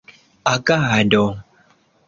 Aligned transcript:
agado 0.55 1.23